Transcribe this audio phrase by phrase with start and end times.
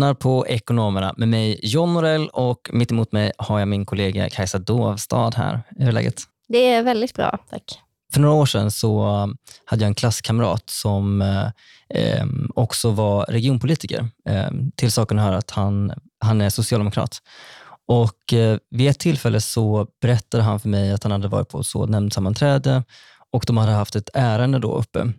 [0.00, 4.30] lyssnar på Ekonomerna med mig John Norell och mitt emot mig har jag min kollega
[4.30, 5.62] Kajsa Dovstad här.
[5.76, 6.22] Hur är läget?
[6.48, 7.62] Det är väldigt bra, tack.
[8.12, 9.04] För några år sedan så
[9.64, 14.08] hade jag en klasskamrat som eh, också var regionpolitiker.
[14.28, 17.18] Eh, till saken hör att han, han är socialdemokrat.
[17.86, 21.62] Och eh, vid ett tillfälle så berättade han för mig att han hade varit på
[21.62, 22.84] så nämndsammanträde
[23.32, 25.12] och de hade haft ett ärende då uppe.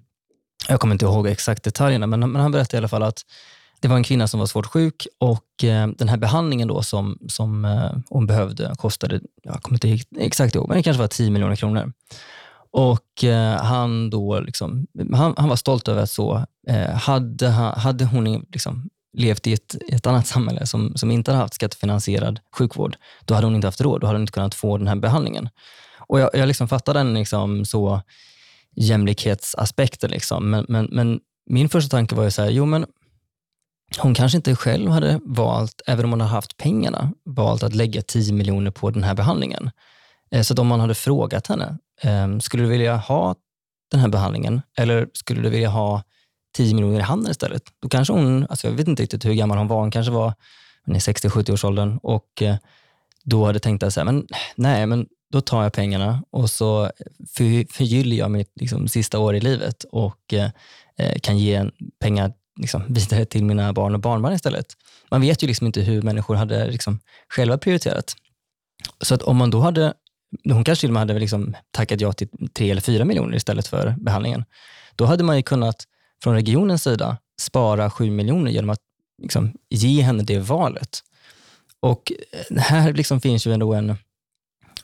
[0.67, 3.21] Jag kommer inte ihåg exakt detaljerna, men, men han berättade i alla fall att
[3.81, 7.17] det var en kvinna som var svårt sjuk och eh, den här behandlingen då som,
[7.27, 11.31] som eh, hon behövde kostade, jag kommer inte exakt ihåg, men det kanske var 10
[11.31, 11.93] miljoner kronor.
[12.71, 16.45] Och eh, han, då liksom, han, han, var stolt över att så,
[16.95, 21.53] hade, hade hon liksom levt i ett, ett annat samhälle som, som inte hade haft
[21.53, 24.01] skattefinansierad sjukvård, då hade hon inte haft råd.
[24.01, 25.49] Då hade hon inte kunnat få den här behandlingen.
[25.97, 28.01] Och Jag, jag liksom fattar den liksom så
[28.75, 30.11] jämlikhetsaspekten.
[30.11, 30.49] Liksom.
[30.49, 32.85] Men, men, men min första tanke var ju så här, jo men
[33.99, 38.01] hon kanske inte själv hade valt, även om hon hade haft pengarna, valt att lägga
[38.01, 39.71] 10 miljoner på den här behandlingen.
[40.31, 43.35] Eh, så att om man hade frågat henne, ehm, skulle du vilja ha
[43.91, 46.03] den här behandlingen eller skulle du vilja ha
[46.57, 47.63] 10 miljoner i handen istället?
[47.81, 50.33] Då kanske hon, alltså jag vet inte riktigt hur gammal hon var, hon kanske var
[50.87, 52.55] i 60-70 års åldern och eh,
[53.23, 56.91] då hade tänkt att men nej, men då tar jag pengarna och så
[57.69, 60.49] förgyller jag mitt liksom, sista år i livet och eh,
[60.97, 64.65] eh kan ge pengar liksom, vidare till mina barn och barnbarn istället.
[65.11, 68.15] Man vet ju liksom inte hur människor hade liksom, själva prioriterat.
[69.01, 69.93] Så att om man då hade,
[70.43, 73.67] hon kanske till och med hade liksom tackat ja till tre eller fyra miljoner istället
[73.67, 74.45] för behandlingen.
[74.95, 75.83] Då hade man ju kunnat
[76.23, 78.81] från regionens sida spara sju miljoner genom att
[79.21, 80.99] liksom, ge henne det valet.
[81.79, 82.11] Och
[82.49, 83.95] eh, här liksom finns ju ändå en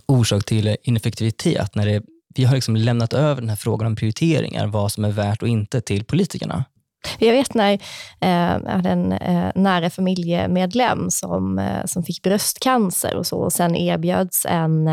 [0.05, 2.03] orsak till ineffektivitet när det,
[2.35, 5.47] vi har liksom lämnat över den här frågan om prioriteringar, vad som är värt och
[5.47, 6.65] inte, till politikerna.
[7.19, 7.73] Jag vet när
[8.21, 13.53] eh, jag hade en eh, nära familjemedlem som, eh, som fick bröstcancer och så, och
[13.53, 14.89] sen erbjöds en,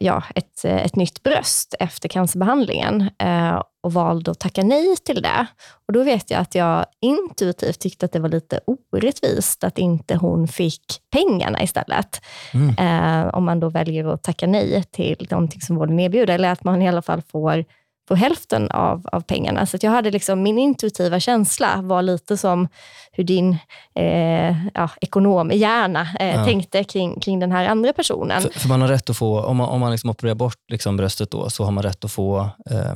[0.00, 5.46] ja, ett, ett nytt bröst efter cancerbehandlingen eh, och valde att tacka nej till det.
[5.86, 10.16] Och Då vet jag att jag intuitivt tyckte att det var lite orättvist att inte
[10.16, 12.20] hon fick pengarna istället.
[12.54, 13.30] Mm.
[13.32, 16.82] Om man då väljer att tacka nej till någonting som vården erbjuder, eller att man
[16.82, 17.64] i alla fall får
[18.10, 19.66] på hälften av, av pengarna.
[19.66, 22.68] Så jag hade liksom, min intuitiva känsla var lite som
[23.12, 23.56] hur din
[23.94, 26.44] eh, ja, ekonomhjärna eh, ja.
[26.44, 28.42] tänkte kring, kring den här andra personen.
[28.42, 30.96] För, för man har rätt att få, om man, om man liksom opererar bort liksom
[30.96, 32.94] bröstet då, så har man rätt att få eh,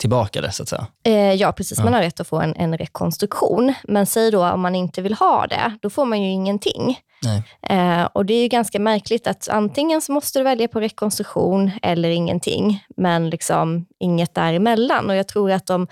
[0.00, 0.86] tillbaka det, så att säga?
[1.04, 1.78] Eh, ja, precis.
[1.78, 3.74] Man har rätt att få en, en, rekonstruktion.
[3.88, 6.98] Men säg då om man inte vill ha det, då får man ju ingenting.
[7.62, 11.70] Eh, och Det är ju ganska märkligt att antingen så måste du välja på rekonstruktion
[11.82, 15.10] eller ingenting, men liksom inget däremellan.
[15.10, 15.86] Och jag tror att om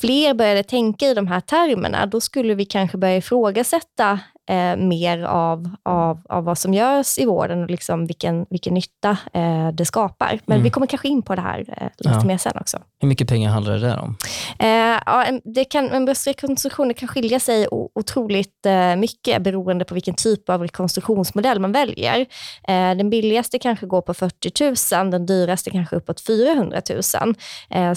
[0.00, 4.18] fler började tänka i de här termerna, då skulle vi kanske börja ifrågasätta
[4.50, 9.16] eh, mer av, av, av vad som görs i vården och liksom vilken, vilken nytta
[9.32, 10.40] eh, det skapar.
[10.46, 10.64] Men mm.
[10.64, 12.24] vi kommer kanske in på det här eh, lite ja.
[12.24, 12.78] mer sen också.
[13.00, 14.16] Hur mycket pengar handlar det där om?
[14.58, 20.14] Eh, ja, det kan, en bröstrekonstruktion kan skilja sig otroligt eh, mycket beroende på vilken
[20.14, 22.20] typ av rekonstruktionsmodell man väljer.
[22.68, 27.02] Eh, den billigaste kanske går på 40 000, den dyraste kanske uppåt 400 000.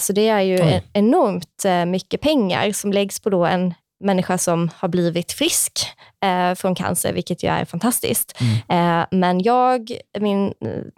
[0.00, 0.82] så det är ju Oj.
[0.92, 5.86] enormt mycket pengar som läggs på då en människa som har blivit frisk
[6.24, 8.40] eh, från cancer, vilket ju är fantastiskt.
[8.40, 9.00] Mm.
[9.00, 10.46] Eh, men jag, min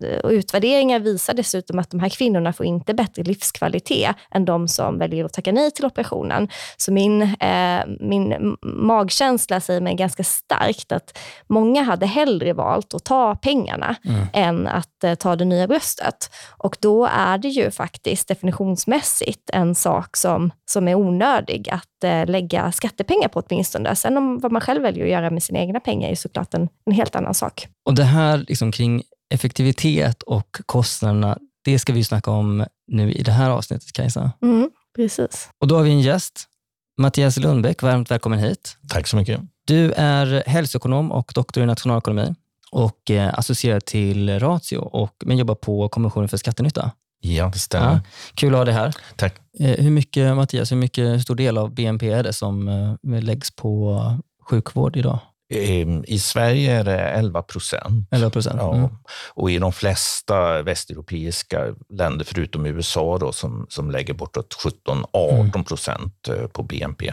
[0.02, 4.98] eh, utvärderingar visar dessutom att de här kvinnorna får inte bättre livskvalitet än de som
[4.98, 6.48] väljer att tacka nej till operationen.
[6.76, 13.04] Så min, eh, min magkänsla säger mig ganska starkt att många hade hellre valt att
[13.04, 14.26] ta pengarna mm.
[14.32, 16.30] än att eh, ta det nya bröstet.
[16.58, 22.26] Och då är det ju faktiskt definitionsmässigt en sak som, som är onödig att eh,
[22.26, 23.96] lägga skattepengar på åtminstone.
[23.96, 26.68] Sen om vad man själv väljer att göra med sina egna pengar är såklart en,
[26.86, 27.68] en helt annan sak.
[27.84, 29.02] Och Det här liksom kring
[29.34, 34.32] effektivitet och kostnaderna, det ska vi snacka om nu i det här avsnittet, Kajsa.
[34.42, 35.48] Mm, precis.
[35.60, 36.44] Och då har vi en gäst,
[36.98, 37.82] Mattias Lundbäck.
[37.82, 38.76] Varmt välkommen hit.
[38.88, 39.40] Tack så mycket.
[39.64, 42.34] Du är hälsoekonom och doktor i nationalekonomi
[42.70, 46.90] och eh, associerad till Ratio, och, men jobbar på Kommissionen för skattenytta.
[47.20, 47.92] Ja, det stämmer.
[47.92, 48.00] Ja,
[48.34, 48.94] kul att ha dig här.
[49.16, 49.34] Tack.
[49.58, 53.50] Eh, hur mycket, Mattias, hur mycket stor del av BNP är det som eh, läggs
[53.50, 54.00] på
[54.50, 55.18] sjukvård idag?
[55.54, 58.08] Ehm, I Sverige är det 11 procent.
[58.10, 58.56] 11 procent.
[58.60, 58.74] Ja.
[58.74, 58.88] Mm.
[59.34, 64.56] Och i de flesta västeuropeiska länder, förutom USA, då, som, som lägger bortåt
[65.12, 66.48] 17-18 procent mm.
[66.48, 67.12] på BNP,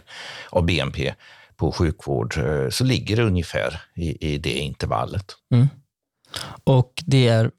[0.50, 1.14] av BNP
[1.56, 2.40] på sjukvård,
[2.70, 5.26] så ligger det ungefär i, i det intervallet.
[5.54, 5.68] Mm.
[6.64, 7.52] Och det är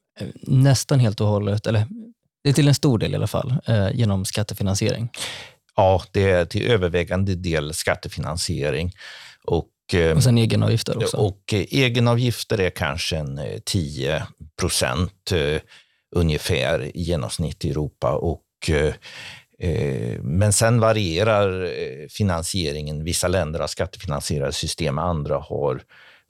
[0.43, 1.87] nästan helt och hållet, eller
[2.44, 5.11] det är till en stor del i alla fall, eh, genom skattefinansiering.
[5.77, 8.93] Ja, det är till övervägande del skattefinansiering.
[9.44, 9.69] Och,
[10.17, 11.17] och sen egenavgifter också?
[11.17, 14.23] Och egenavgifter är kanske en 10
[14.61, 15.32] procent
[16.17, 18.12] ungefär i genomsnitt i Europa.
[18.12, 18.43] Och,
[20.20, 21.70] men sen varierar
[22.08, 23.05] finansieringen.
[23.05, 25.82] Vissa länder har skattefinansierade system, andra har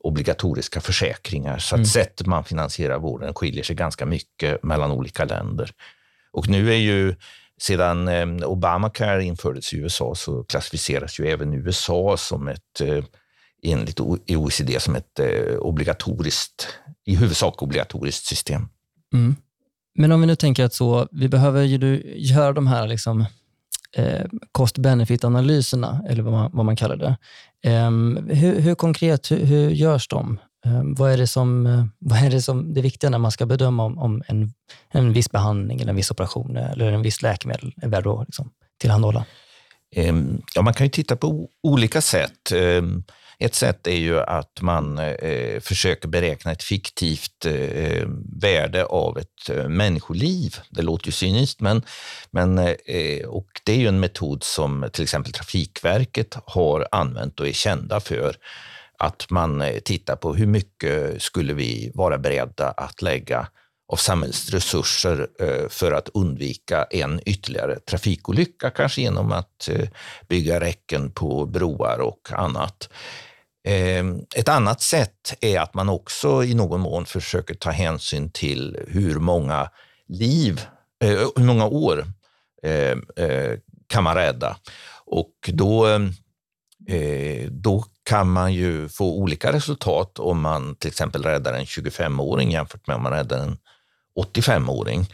[0.05, 1.59] obligatoriska försäkringar.
[1.59, 1.87] Så att mm.
[1.87, 5.71] sättet man finansierar vården skiljer sig ganska mycket mellan olika länder.
[6.33, 7.15] Och nu är ju
[7.61, 13.05] sedan eh, Obamacare infördes i USA så klassificeras ju även USA som ett, eh,
[13.63, 16.69] enligt OECD, som ett eh, obligatoriskt,
[17.07, 18.69] i huvudsak obligatoriskt system.
[19.13, 19.37] Mm.
[19.95, 23.27] Men om vi nu tänker att så, vi behöver ju göra de här liksom,
[23.97, 27.17] eh, cost-benefit-analyserna, eller vad man, vad man kallar det.
[27.71, 27.91] Eh,
[28.37, 30.39] hur, hur, konkret, hur, hur görs de?
[30.65, 33.47] Ehm, vad, är det som, eh, vad är det som det viktiga när man ska
[33.47, 34.53] bedöma om, om en,
[34.91, 38.27] en viss behandling, eller en viss operation eh, eller en viss läkemedel är värd att
[38.29, 38.51] liksom,
[38.81, 39.25] tillhandahålla?
[39.97, 42.53] Ehm, ja, man kan ju titta på olika sätt.
[42.53, 43.05] Ehm,
[43.39, 47.47] ett sätt är ju att man eh, försöker beräkna ett fiktivt
[48.43, 50.57] värde av ett människoliv.
[50.71, 51.83] Det låter ju cyniskt, men,
[52.31, 52.59] men
[53.27, 58.01] och det är ju en metod som till exempel Trafikverket har använt och är kända
[58.01, 58.37] för.
[58.99, 63.49] Att man eh, tittar på hur mycket skulle vi vara beredda att lägga
[63.93, 69.89] av samhällsresurser eh, för att undvika en ytterligare trafikolycka, kanske genom att eh,
[70.29, 72.89] bygga räcken på broar och annat.
[73.69, 78.79] Ehm, ett annat sätt är att man också i någon mån försöker ta hänsyn till
[78.89, 79.71] hur många
[80.09, 80.61] liv,
[81.37, 82.07] hur många år
[83.87, 84.57] kan man rädda.
[85.07, 85.87] Och då,
[87.51, 92.87] då kan man ju få olika resultat om man till exempel räddar en 25-åring jämfört
[92.87, 93.59] med om man räddar en
[94.35, 95.09] 85-åring.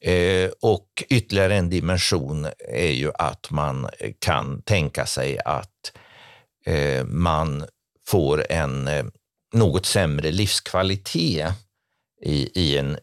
[0.00, 3.88] Eh, och ytterligare en dimension är ju att man
[4.18, 5.92] kan tänka sig att
[6.66, 7.64] eh, man
[8.06, 9.04] får en eh,
[9.52, 11.52] något sämre livskvalitet
[12.22, 12.98] i, i en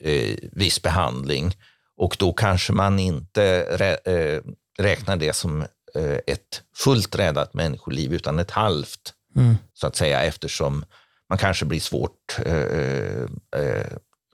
[0.00, 1.52] eh, viss behandling
[1.96, 4.42] och då kanske man inte rä, eh,
[4.78, 5.66] räknar det som
[6.26, 9.56] ett fullt räddat människoliv utan ett halvt, mm.
[9.74, 10.84] så att säga, eftersom
[11.28, 12.36] man kanske blir svårt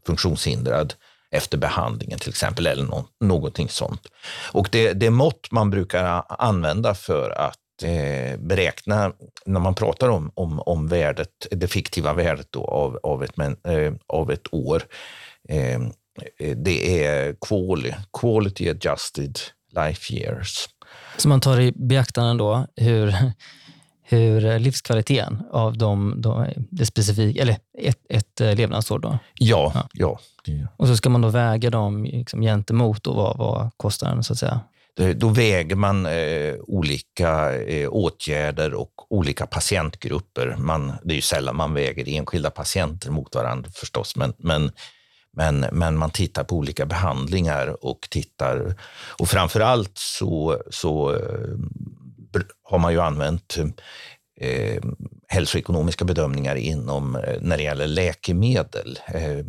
[0.06, 0.94] funktionshindrad
[1.32, 4.06] efter behandlingen till exempel, eller no någonting sånt.
[4.52, 9.12] Och det, det mått man brukar använda för att eh, beräkna,
[9.46, 13.92] när man pratar om, om, om värdet, det fiktiva värdet då av, av, ett, eh,
[14.06, 14.82] av ett år,
[15.48, 15.80] eh,
[16.56, 19.38] det är quali, quality adjusted
[19.76, 20.68] life years.
[21.16, 23.14] Så man tar i beaktande då hur
[24.12, 28.98] hur livskvaliteten av de, de, det specifika, eller ett, ett eh, levnadsår.
[28.98, 29.18] Då.
[29.34, 30.18] Ja, ja.
[30.44, 34.24] ja, Och så ska man då väga dem liksom, gentemot då, vad, vad kostar den,
[34.24, 34.60] så att säga.
[35.16, 40.56] Då väger man eh, olika eh, åtgärder och olika patientgrupper.
[40.58, 44.72] Man, det är ju sällan man väger enskilda patienter mot varandra förstås, men, men,
[45.36, 48.74] men, men man tittar på olika behandlingar och tittar
[49.18, 51.56] och framför allt så, så eh,
[52.62, 53.58] har man ju använt
[54.40, 54.82] eh,
[55.28, 58.98] hälsoekonomiska bedömningar inom eh, när det gäller läkemedel.
[59.06, 59.46] Eh,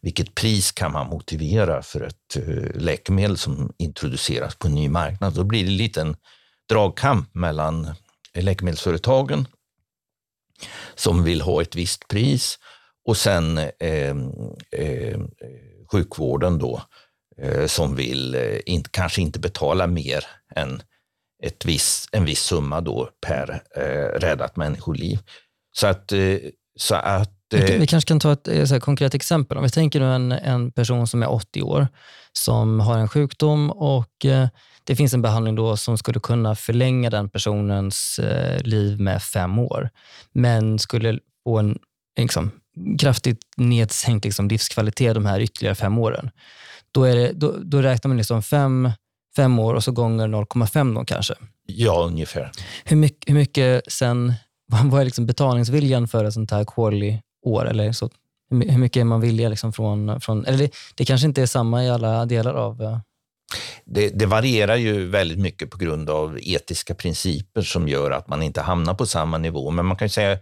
[0.00, 5.34] vilket pris kan man motivera för ett eh, läkemedel som introduceras på en ny marknad?
[5.34, 6.16] Då blir det en liten
[6.68, 7.94] dragkamp mellan
[8.34, 9.48] läkemedelsföretagen
[10.94, 12.58] som vill ha ett visst pris
[13.04, 14.16] och sen eh,
[14.70, 15.20] eh,
[15.92, 16.82] sjukvården då
[17.38, 20.82] eh, som vill inte, kanske inte betala mer än
[21.42, 25.18] ett viss, en viss summa då per eh, räddat människoliv.
[25.72, 26.36] Så att, eh,
[26.78, 29.56] så att vi, vi kanske kan ta ett eh, så konkret exempel.
[29.56, 31.88] Om vi tänker nu en, en person som är 80 år,
[32.32, 34.48] som har en sjukdom och eh,
[34.84, 39.58] det finns en behandling då som skulle kunna förlänga den personens eh, liv med fem
[39.58, 39.90] år,
[40.32, 41.78] men skulle få en
[42.18, 42.50] liksom,
[42.98, 46.30] kraftigt nedsänkt liksom, livskvalitet de här ytterligare fem åren.
[46.92, 48.90] Då, är det, då, då räknar man liksom fem
[49.36, 51.34] fem år och så gånger 0,5 då kanske?
[51.66, 52.50] Ja, ungefär.
[52.84, 54.34] Hur mycket, hur mycket sen,
[54.84, 57.68] vad är liksom betalningsviljan för ett sånt här quali-år?
[57.68, 58.10] Eller så,
[58.50, 61.84] hur mycket är man villig liksom från, från eller det, det kanske inte är samma
[61.84, 62.98] i alla delar av eh,
[63.84, 68.42] det, det, varierar ju väldigt mycket på grund av etiska principer som gör att man
[68.42, 69.70] inte hamnar på samma nivå.
[69.70, 70.38] Men man kan säga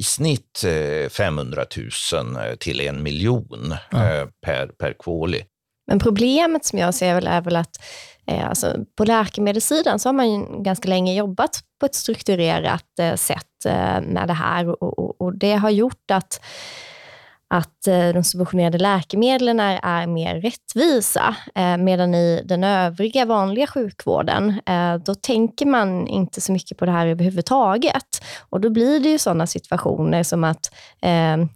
[0.00, 0.64] i snitt
[1.10, 1.82] 500 eh,
[2.12, 4.28] 000 eh, till en miljon ja.
[4.46, 5.44] per, per kvali.
[5.86, 7.82] Men problemet som jag ser väl är väl att
[8.26, 13.46] alltså på läkemedelssidan så har man ju ganska länge jobbat på ett strukturerat sätt
[14.02, 16.40] med det här och, och, och, det har gjort att
[17.54, 23.66] att eh, de subventionerade läkemedlen är, är mer rättvisa, eh, medan i den övriga vanliga
[23.66, 28.24] sjukvården, eh, då tänker man inte så mycket på det här överhuvudtaget.
[28.50, 30.74] Och då blir det ju sådana situationer som att,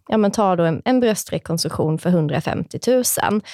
[0.09, 3.03] ja men ta då en, en bröstrekonstruktion för 150 000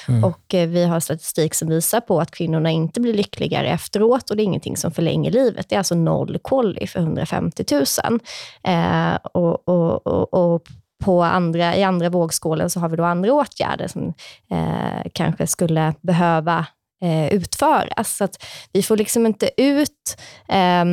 [0.09, 0.25] mm.
[0.25, 4.43] och vi har statistik som visar på att kvinnorna inte blir lyckligare efteråt och det
[4.43, 5.69] är ingenting som förlänger livet.
[5.69, 8.21] Det är alltså noll kolli för 150 000.
[9.33, 10.63] och, och, och, och
[11.01, 14.15] på andra, i andra vågskålen så har vi då andra åtgärder som
[14.51, 16.67] eh, kanske skulle behöva
[17.03, 18.17] eh, utföras.
[18.17, 20.17] Så att vi får liksom inte ut
[20.49, 20.85] eh,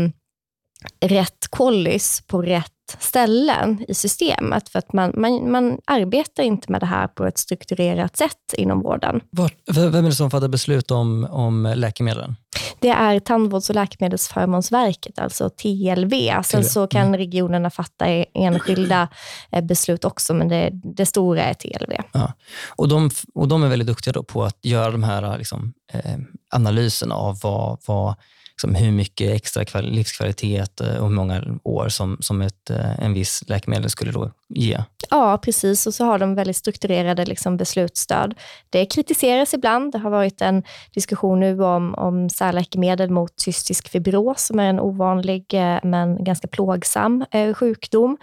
[1.02, 6.82] rätt kollis på rätt ställen i systemet, för att man, man, man arbetar inte med
[6.82, 9.22] det här på ett strukturerat sätt inom vården.
[9.30, 12.36] Var, vem är det som fattar beslut om, om läkemedlen?
[12.80, 16.42] Det är Tandvårds och läkemedelsförmånsverket, alltså TLV.
[16.44, 17.18] Sen så kan mm.
[17.18, 19.08] regionerna fatta enskilda
[19.52, 21.94] eh, beslut också, men det, det stora är TLV.
[22.14, 22.34] Ja.
[22.76, 26.18] Och, de, och de är väldigt duktiga på att göra de här liksom, eh,
[26.52, 28.16] analyserna av vad, vad
[28.58, 33.14] liksom hur mycket extra livskvalitet eh, och hur många år som, som ett, eh, en
[33.14, 34.78] viss läkemedel skulle då ge.
[35.10, 35.88] Ja, precis.
[35.88, 38.34] Och så har de väldigt strukturerade liksom, beslutsstöd.
[38.70, 39.92] Det kritiseras ibland.
[39.92, 44.80] Det har varit en diskussion nu om, om särläkemedel mot cystisk fibros, som är en
[44.80, 48.18] ovanlig eh, men ganska plågsam sjukdom,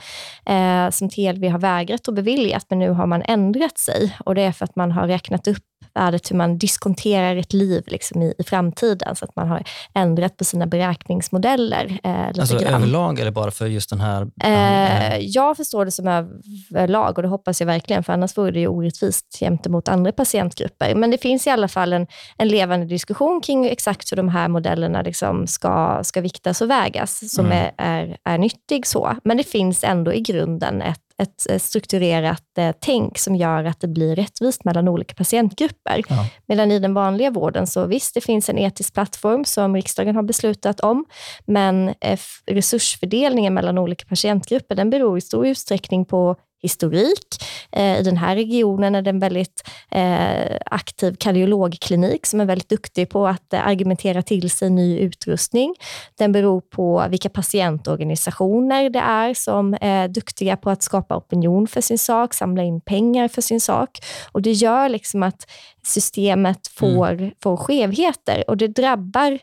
[0.46, 4.16] eh, som TLV har vägrat att beviljat, men nu har man ändrat sig.
[4.24, 7.82] Och Det är för att man har räknat upp värdet hur man diskonterar ett liv
[7.86, 9.62] liksom i, i framtiden, så att man har
[9.94, 11.98] ändrat på sina beräkningsmodeller.
[12.04, 12.74] Eh, alltså grann.
[12.74, 14.30] överlag eller bara för just den här?
[14.42, 18.60] Eh, jag förstår det som överlag och det hoppas jag verkligen, för annars vore det
[18.60, 20.94] ju orättvist gentemot andra patientgrupper.
[20.94, 22.06] Men det finns i alla fall en,
[22.38, 27.34] en levande diskussion kring exakt hur de här modellerna liksom ska, ska viktas och vägas,
[27.34, 27.58] som mm.
[27.58, 28.86] är, är, är nyttig.
[28.86, 29.16] så.
[29.24, 33.88] Men det finns ändå i grunden ett ett strukturerat eh, tänk som gör att det
[33.88, 36.02] blir rättvist mellan olika patientgrupper.
[36.08, 36.26] Ja.
[36.46, 40.22] Medan i den vanliga vården, så visst, det finns en etisk plattform som riksdagen har
[40.22, 41.04] beslutat om,
[41.46, 47.42] men eh, resursfördelningen mellan olika patientgrupper, den beror i stor utsträckning på historik.
[47.72, 52.68] Eh, I den här regionen är det en väldigt eh, aktiv kardiologklinik som är väldigt
[52.68, 55.74] duktig på att eh, argumentera till sig ny utrustning.
[56.18, 61.80] Den beror på vilka patientorganisationer det är som är duktiga på att skapa opinion för
[61.80, 63.98] sin sak, samla in pengar för sin sak.
[64.32, 65.50] Och Det gör liksom att
[65.86, 67.30] systemet får, mm.
[67.42, 69.38] får skevheter och det drabbar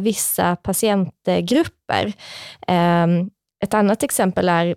[0.00, 2.12] vissa patientgrupper.
[2.66, 3.30] Ehm,
[3.64, 4.76] ett annat exempel är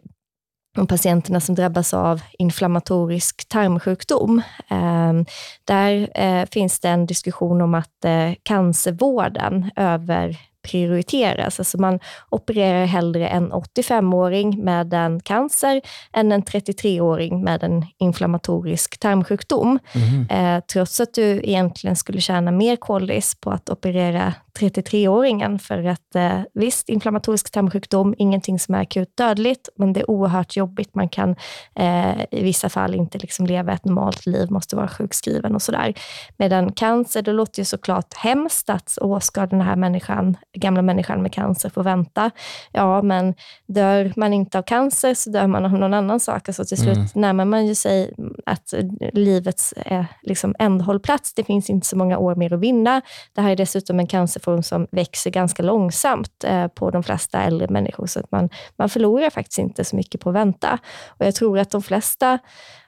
[0.77, 4.41] om patienterna som drabbas av inflammatorisk tarmsjukdom.
[4.69, 5.25] Ehm,
[5.65, 10.37] där eh, finns det en diskussion om att eh, cancervården över
[10.67, 11.59] prioriteras.
[11.59, 11.99] Alltså man
[12.29, 15.81] opererar hellre en 85-åring med en cancer
[16.13, 19.79] än en 33-åring med en inflammatorisk tarmsjukdom.
[19.95, 20.61] Mm.
[20.73, 26.41] Trots att du egentligen skulle tjäna mer kollis på att operera 33-åringen för att eh,
[26.53, 30.95] visst, inflammatorisk tarmsjukdom, ingenting som är akut dödligt, men det är oerhört jobbigt.
[30.95, 31.35] Man kan
[31.75, 35.93] eh, i vissa fall inte liksom leva ett normalt liv, måste vara sjukskriven och sådär.
[36.37, 41.21] Medan cancer, det låter ju såklart hemskt att åh, ska den här människan, gamla människan
[41.21, 42.31] med cancer få vänta?
[42.71, 43.33] Ja, men
[43.67, 46.49] dör man inte av cancer så dör man av någon annan sak.
[46.49, 47.07] Alltså till slut mm.
[47.13, 48.13] närmar man ju sig
[48.45, 48.73] att
[49.13, 51.33] livets eh, liksom ändhållplats.
[51.33, 53.01] Det finns inte så många år mer att vinna.
[53.33, 57.43] Det här är dessutom en cancer cancerform som växer ganska långsamt eh, på de flesta
[57.43, 60.79] äldre människor, så att man, man förlorar faktiskt inte så mycket på att vänta.
[61.19, 62.39] Och jag tror att de flesta,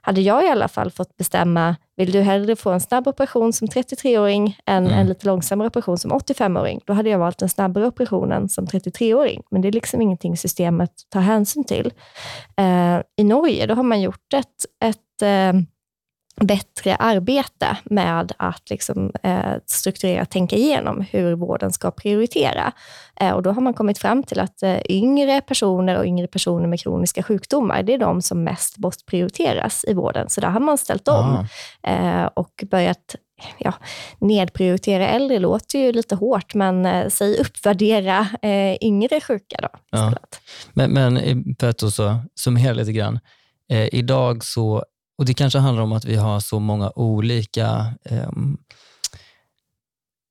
[0.01, 3.67] hade jag i alla fall fått bestämma, vill du hellre få en snabb operation som
[3.67, 4.99] 33-åring än mm.
[4.99, 6.81] en lite långsammare operation som 85-åring?
[6.85, 10.91] Då hade jag valt den snabbare operationen som 33-åring, men det är liksom ingenting systemet
[11.09, 11.93] tar hänsyn till.
[12.57, 15.61] Eh, I Norge, då har man gjort ett, ett eh,
[16.41, 22.71] bättre arbete med att liksom, eh, strukturera, tänka igenom hur vården ska prioritera.
[23.19, 26.67] Eh, och då har man kommit fram till att eh, yngre personer och yngre personer
[26.67, 30.29] med kroniska sjukdomar, det är de som mest måste prioriteras i vården.
[30.29, 31.47] Så där har man ställt om
[31.87, 33.15] eh, och börjat
[33.57, 33.73] ja,
[34.19, 39.69] nedprioritera äldre låter ju lite hårt, men eh, säg uppvärdera eh, yngre sjuka då.
[39.91, 40.13] Ja.
[40.73, 41.19] Men, men
[41.59, 41.81] för att
[42.35, 43.19] summera lite grann.
[43.69, 44.83] Eh, idag så
[45.17, 48.29] och Det kanske handlar om att vi har så många olika eh,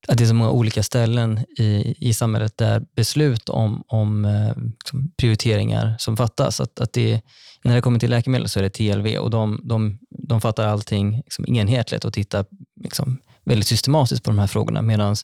[0.08, 4.56] att det är så många olika ställen i, i samhället där beslut om, om eh,
[4.56, 6.60] liksom prioriteringar som fattas.
[6.60, 7.20] Att, att det,
[7.64, 11.16] när det kommer till läkemedel så är det TLV och de, de, de fattar allting
[11.16, 12.44] liksom enhetligt och tittar
[12.80, 14.82] liksom väldigt systematiskt på de här frågorna.
[14.82, 15.16] Medan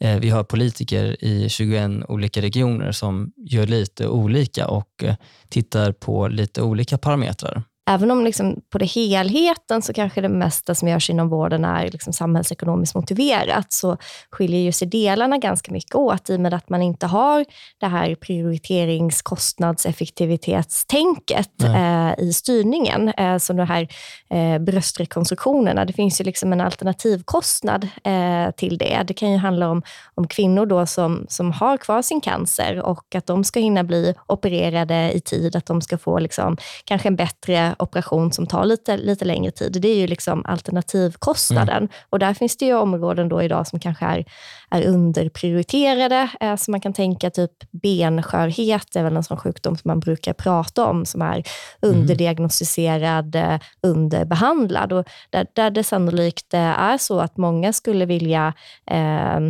[0.00, 5.14] eh, vi har politiker i 21 olika regioner som gör lite olika och eh,
[5.48, 10.74] tittar på lite olika parametrar även om liksom på det helheten så kanske det mesta
[10.74, 13.96] som görs inom vården är liksom samhällsekonomiskt motiverat, så
[14.30, 17.44] skiljer ju sig delarna ganska mycket åt i och med att man inte har
[17.80, 23.08] det här prioriterings kostnadseffektivitetstänket eh, i styrningen.
[23.08, 23.88] Eh, som de här
[24.30, 29.02] eh, bröstrekonstruktionerna, det finns ju liksom en alternativkostnad eh, till det.
[29.06, 29.82] Det kan ju handla om,
[30.14, 34.14] om kvinnor då som, som har kvar sin cancer och att de ska hinna bli
[34.26, 38.96] opererade i tid, att de ska få liksom, kanske en bättre operation som tar lite,
[38.96, 39.78] lite längre tid.
[39.82, 41.76] Det är ju liksom alternativkostnaden.
[41.76, 41.88] Mm.
[42.10, 44.24] Och där finns det ju områden då idag som kanske är,
[44.70, 46.30] är underprioriterade.
[46.40, 50.32] Eh, så man kan tänka typ benskörhet är väl en sån sjukdom som man brukar
[50.32, 51.42] prata om, som är
[51.82, 54.92] underdiagnostiserad, eh, underbehandlad.
[54.92, 58.54] Och där, där det sannolikt eh, är så att många skulle vilja
[58.90, 59.40] eh,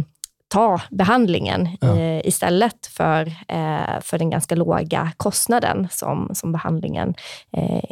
[0.51, 1.97] ta behandlingen ja.
[1.99, 7.15] eh, istället för, eh, för den ganska låga kostnaden som, som behandlingen
[7.57, 7.85] eh,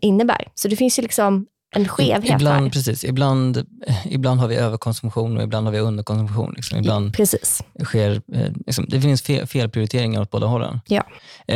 [0.00, 0.48] innebär.
[0.54, 2.70] Så det finns ju liksom en skevhet ibland, här.
[2.70, 3.66] Precis, ibland,
[4.04, 6.52] ibland har vi överkonsumtion och ibland har vi underkonsumtion.
[6.56, 6.78] Liksom.
[6.78, 7.62] Ibland precis.
[7.84, 8.22] Sker,
[8.66, 10.80] liksom, det finns fel, felprioriteringar åt båda hållen.
[10.86, 11.02] Ja.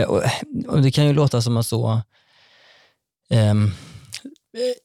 [0.07, 0.23] Och,
[0.69, 2.01] och det kan ju låta som att så
[3.31, 3.73] um,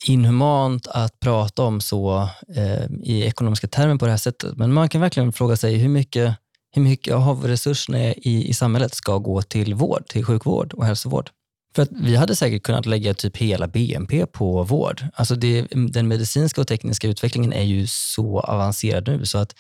[0.06, 4.58] inhumant att prata om så eh, i ekonomiska termer på det här sättet.
[4.58, 6.36] Men man kan verkligen fråga sig hur mycket,
[6.72, 11.30] hur mycket av resurserna i, i samhället ska gå till vård, till sjukvård och hälsovård.
[11.76, 15.06] För att vi hade säkert kunnat lägga typ hela BNP på vård.
[15.14, 19.56] Alltså det, den medicinska och tekniska utvecklingen är ju så avancerad nu så att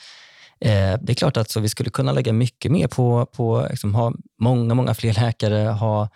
[0.60, 3.95] eh, det är klart att så vi skulle kunna lägga mycket mer på, på liksom,
[3.95, 6.10] ha många, många fler läkare, ha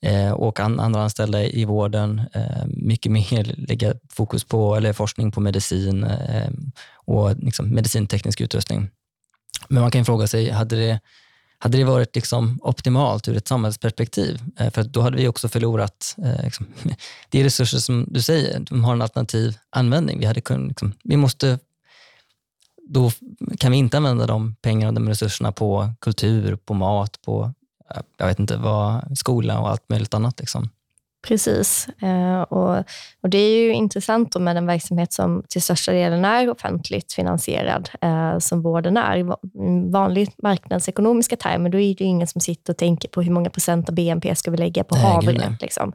[0.00, 2.22] Eh, och an, andra anställda i vården.
[2.32, 6.50] Eh, mycket mer lägga fokus på eller forskning på medicin eh,
[6.94, 8.90] och liksom, medicinteknisk utrustning.
[9.68, 11.00] Men man kan fråga sig, hade det,
[11.58, 14.40] hade det varit liksom optimalt ur ett samhällsperspektiv?
[14.58, 16.66] Eh, för då hade vi också förlorat eh, liksom,
[17.30, 20.18] de resurser som du säger, de har en alternativ användning.
[20.18, 21.58] Vi, hade kun, liksom, vi måste
[22.90, 23.10] då
[23.58, 27.54] kan vi inte använda de pengarna och de resurserna på kultur, på mat, på
[28.16, 30.40] jag vet inte vad, skola och allt möjligt annat.
[30.40, 30.68] Liksom.
[31.26, 31.88] Precis.
[32.02, 32.84] Eh, och,
[33.22, 37.90] och Det är ju intressant med en verksamhet som till största delen är offentligt finansierad,
[38.00, 39.16] eh, som vården är.
[39.16, 39.22] I
[39.90, 43.88] vanlig marknadsekonomiska termer, då är det ingen som sitter och tänker på hur många procent
[43.88, 45.92] av BNP ska vi lägga på havre, liksom,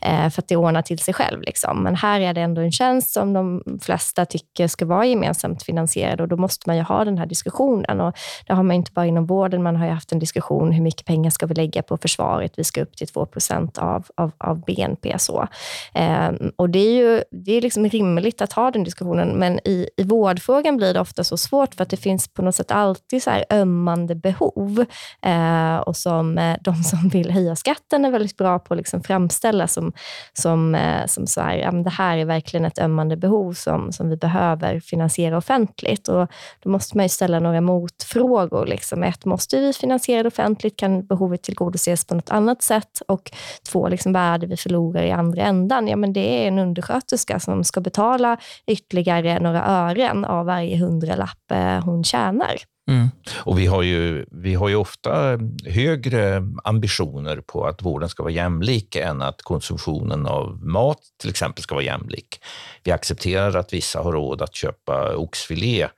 [0.00, 1.40] eh, för att det ordnar till sig själv.
[1.42, 1.82] Liksom.
[1.82, 6.20] Men här är det ändå en tjänst som de flesta tycker ska vara gemensamt finansierad
[6.20, 8.00] och då måste man ju ha den här diskussionen.
[8.00, 10.82] Och det har man inte bara inom vården, man har ju haft en diskussion, hur
[10.82, 12.52] mycket pengar ska vi lägga på försvaret?
[12.56, 15.18] Vi ska upp till 2 procent av, av, av BNP.
[15.18, 15.48] Så.
[15.94, 19.88] Eh, och det är ju det är liksom rimligt att ha den diskussionen, men i,
[19.96, 23.22] i vårdfrågan blir det ofta så svårt för att det finns på något sätt alltid
[23.22, 24.84] så här ömmande behov
[25.22, 29.02] eh, och som eh, de som vill höja skatten är väldigt bra på att liksom
[29.02, 29.92] framställa som,
[30.32, 34.10] som, eh, som så här, ja, det här är verkligen ett ömmande behov som, som
[34.10, 36.08] vi behöver finansiera offentligt.
[36.08, 36.28] Och
[36.60, 38.66] då måste man ju ställa några motfrågor.
[38.66, 39.02] Liksom.
[39.02, 40.76] Ett, måste vi finansiera det offentligt?
[40.76, 43.02] Kan behovet tillgodoses på något annat sätt?
[43.08, 43.30] Och
[43.72, 45.88] två, liksom, vad är det vi förlorar i andra ändan?
[45.88, 51.50] Ja, men det är en undersköterska som ska betala ytterligare några ören av varje hundralapp
[51.50, 52.56] eh, hon tjänar.
[52.88, 53.08] Mm.
[53.36, 58.32] Och vi har, ju, vi har ju ofta högre ambitioner på att vården ska vara
[58.32, 62.40] jämlik än att konsumtionen av mat till exempel ska vara jämlik.
[62.84, 65.88] Vi accepterar att vissa har råd att köpa oxfilé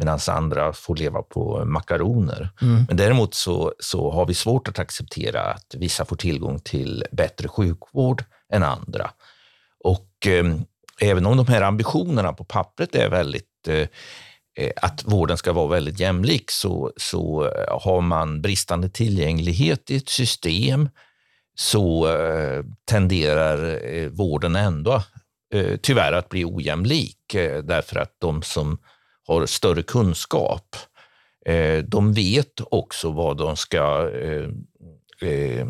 [0.00, 2.50] medan andra får leva på makaroner.
[2.62, 2.84] Mm.
[2.88, 7.48] Men däremot så, så har vi svårt att acceptera att vissa får tillgång till bättre
[7.48, 9.10] sjukvård än andra.
[9.84, 10.44] Och eh,
[11.00, 13.88] även om de här ambitionerna på pappret är väldigt eh,
[14.56, 19.96] eh att vården ska vara väldigt jämlik så, så eh, har man bristande tillgänglighet i
[19.96, 20.88] ett system
[21.54, 25.02] så eh, tenderar eh, vården ändå
[25.82, 27.16] tyvärr att bli ojämlik
[27.62, 28.78] därför att de som
[29.26, 30.76] har större kunskap.
[31.46, 34.48] Eh, de vet också vad de ska, eh,
[35.30, 35.68] eh,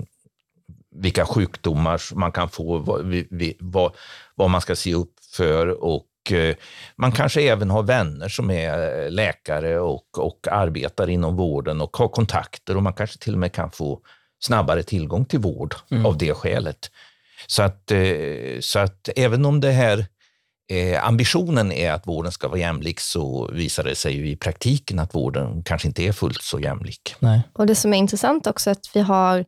[0.91, 2.79] vilka sjukdomar man kan få,
[3.61, 3.93] vad,
[4.35, 6.07] vad man ska se upp för och
[6.97, 12.09] man kanske även har vänner som är läkare och, och arbetar inom vården och har
[12.09, 14.01] kontakter och man kanske till och med kan få
[14.41, 16.07] snabbare tillgång till vård mm.
[16.07, 16.91] av det skälet.
[17.47, 17.93] Så att,
[18.61, 20.07] så att även om det här
[20.71, 24.99] eh, ambitionen är att vården ska vara jämlik så visar det sig ju i praktiken
[24.99, 27.15] att vården kanske inte är fullt så jämlik.
[27.19, 27.43] Nej.
[27.53, 29.45] Och Det som är intressant också är att vi har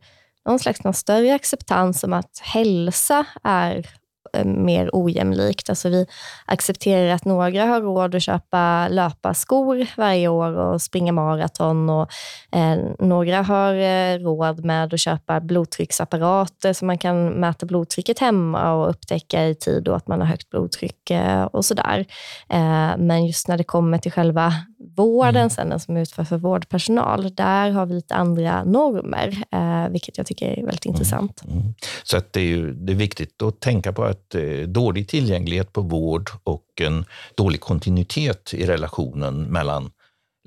[0.46, 3.86] någon slags någon större acceptans om att hälsa är
[4.36, 5.68] Eh, mer ojämlikt.
[5.68, 6.06] Alltså vi
[6.46, 12.10] accepterar att några har råd att köpa löparskor varje år och springa maraton och
[12.52, 18.72] eh, några har eh, råd med att köpa blodtrycksapparater så man kan mäta blodtrycket hemma
[18.72, 22.06] och upptäcka i tid att man har högt blodtryck eh, och sådär.
[22.48, 24.52] Eh, men just när det kommer till själva
[24.96, 25.50] vården, mm.
[25.50, 30.26] sen den som utförs för vårdpersonal, där har vi lite andra normer, eh, vilket jag
[30.26, 30.94] tycker är väldigt mm.
[30.94, 31.42] intressant.
[31.44, 31.74] Mm.
[32.02, 35.72] Så att det, är ju, det är viktigt att tänka på att eh, dålig tillgänglighet
[35.72, 39.90] på vård och en dålig kontinuitet i relationen mellan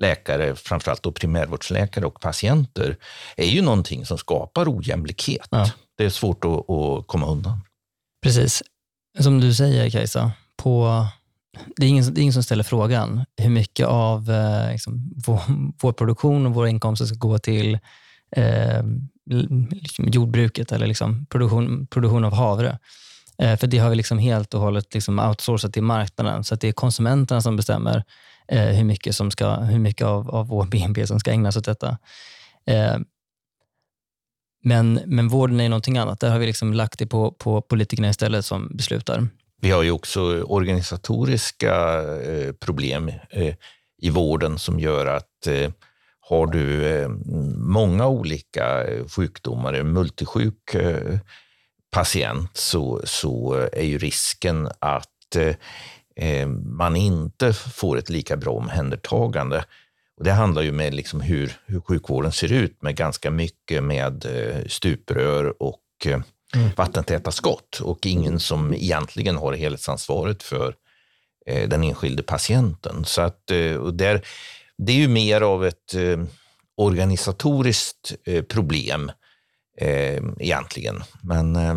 [0.01, 2.97] läkare, framförallt då primärvårdsläkare och patienter,
[3.37, 5.47] är ju någonting som skapar ojämlikhet.
[5.49, 5.71] Ja.
[5.97, 7.59] Det är svårt att, att komma undan.
[8.23, 8.63] Precis.
[9.19, 11.05] Som du säger Kajsa, på
[11.75, 15.41] det är, ingen, det är ingen som ställer frågan hur mycket av eh, liksom, vår,
[15.81, 17.79] vår, produktion och våra inkomster ska gå till
[18.31, 18.83] eh,
[19.71, 22.79] liksom jordbruket eller liksom produktion, produktion av havre.
[23.37, 26.67] Eh, för det har vi liksom helt och hållet liksom outsourcat till marknaden, så det
[26.67, 28.03] är konsumenterna som bestämmer
[28.47, 31.65] eh, hur mycket, som ska, hur mycket av, av vår BNP som ska ägnas åt
[31.65, 31.97] detta.
[32.67, 32.97] Eh,
[34.63, 36.19] men, men vården är någonting annat.
[36.19, 39.27] Där har vi liksom lagt det på, på politikerna istället som beslutar.
[39.61, 43.55] Vi har ju också organisatoriska eh, problem eh,
[44.01, 45.71] i vården som gör att eh,
[46.19, 47.07] har du
[47.57, 50.75] många olika sjukdomar, en multisjuk
[51.91, 55.37] patient, så, så är ju risken att
[56.63, 59.65] man inte får ett lika bra omhändertagande.
[60.17, 64.25] Och det handlar ju med liksom hur, hur sjukvården ser ut med ganska mycket med
[64.67, 66.07] stuprör och
[66.55, 66.69] mm.
[66.75, 70.75] vattentäta skott och ingen som egentligen har helhetsansvaret för
[71.45, 73.05] eh, den enskilde patienten.
[73.05, 74.25] Så att, eh, och där,
[74.77, 76.23] det är ju mer av ett eh,
[76.77, 79.11] organisatoriskt eh, problem
[79.81, 81.03] eh, egentligen.
[81.21, 81.75] Men, eh,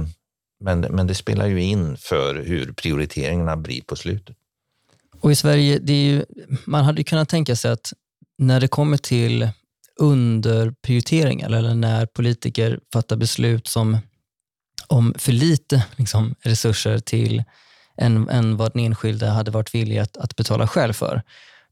[0.60, 4.36] men, men det spelar ju in för hur prioriteringarna blir på slutet.
[5.20, 6.24] Och i Sverige, det är ju,
[6.64, 7.92] man hade kunnat tänka sig att
[8.38, 9.48] när det kommer till
[10.00, 13.98] underprioriteringar eller när politiker fattar beslut som
[14.88, 17.44] om för lite liksom, resurser till
[17.96, 21.22] än, än vad den enskilde hade varit villig att, att betala själv för.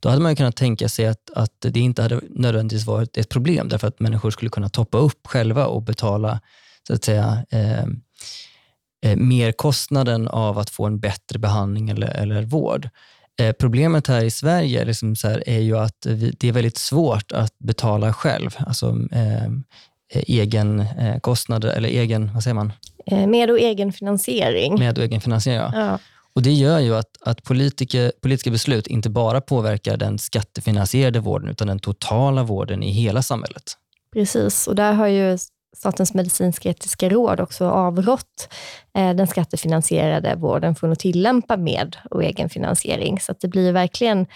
[0.00, 3.68] Då hade man kunnat tänka sig att, att det inte hade nödvändigtvis varit ett problem
[3.68, 6.40] därför att människor skulle kunna toppa upp själva och betala
[6.87, 7.85] så att säga, eh,
[9.05, 12.88] eh, merkostnaden av att få en bättre behandling eller, eller vård.
[13.40, 16.79] Eh, problemet här i Sverige liksom så här, är ju att vi, det är väldigt
[16.79, 18.50] svårt att betala själv.
[18.59, 22.72] Alltså, eh, eh egen eh, kostnader, eller egen, vad säger man?
[23.11, 24.79] Eh, med och egen finansiering.
[24.79, 25.71] Med och egen finansiering, ja.
[25.75, 25.99] ja.
[26.35, 31.49] Och Det gör ju att, att politiker, politiska beslut inte bara påverkar den skattefinansierade vården,
[31.49, 33.77] utan den totala vården i hela samhället.
[34.12, 35.38] Precis, och där har ju
[35.77, 38.49] Statens medicinsk-etiska råd också avrått
[38.95, 43.21] eh, den skattefinansierade vården från att tillämpa med och egenfinansiering.
[43.21, 44.27] Så det blir verkligen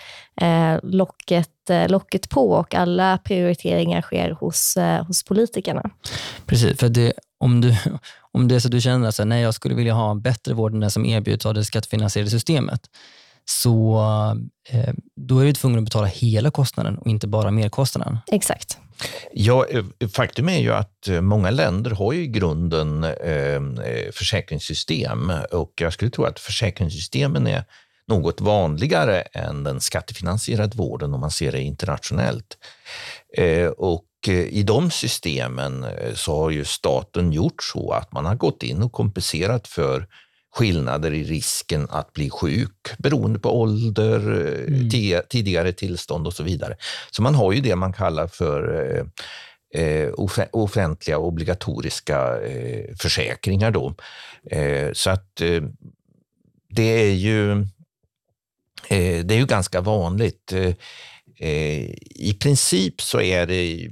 [0.40, 5.90] eh, locket, eh, locket på och alla prioriteringar sker hos, eh, hos politikerna.
[6.46, 7.76] Precis, för det, om, du,
[8.32, 10.54] om det är så att du känner att nej, jag skulle vilja ha en bättre
[10.54, 12.80] vård än den som erbjuds av det skattefinansierade systemet,
[13.44, 14.00] så
[14.68, 18.18] eh, då är du tvungen att betala hela kostnaden och inte bara merkostnaden.
[18.32, 18.78] Exakt.
[19.32, 23.60] Ja, eh, faktum är ju att eh, många länder har ju i grunden eh,
[24.12, 27.64] försäkringssystem och jag skulle tro att försäkringssystemen är
[28.10, 32.58] något vanligare än den skattefinansierade vården om man ser det internationellt.
[33.36, 38.62] Eh, och i de systemen så har ju staten gjort så att man har gått
[38.62, 40.06] in och kompenserat för
[40.52, 44.20] skillnader i risken att bli sjuk beroende på ålder,
[44.68, 44.88] mm.
[45.28, 46.76] tidigare tillstånd och så vidare.
[47.10, 49.04] Så man har ju det man kallar för eh,
[49.82, 50.10] eh
[50.52, 53.70] offentliga obligatoriska eh, försäkringar.
[53.70, 53.94] Då.
[54.50, 55.62] Eh, så att eh,
[56.68, 57.52] det är ju
[58.88, 60.52] eh, det är ju ganska vanligt.
[62.10, 63.90] I princip så är det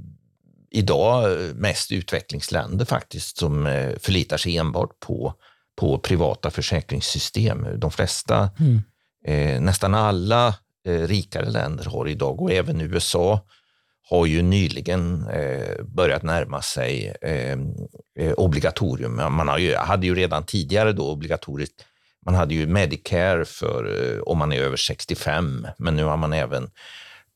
[0.70, 3.64] idag mest utvecklingsländer faktiskt som
[4.00, 5.34] förlitar sig enbart på
[5.78, 7.66] på privata försäkringssystem.
[7.76, 8.82] De flesta, mm.
[9.24, 10.54] eh, nästan alla
[10.86, 13.40] eh, rikare länder har idag och även USA
[14.10, 17.58] har ju nyligen eh, börjat närma sig eh,
[18.18, 19.14] eh, obligatorium.
[19.14, 21.84] Man har ju, hade ju redan tidigare då obligatoriskt
[22.26, 26.32] man hade ju Medicare för eh, om man är över 65, men nu har man
[26.32, 26.70] även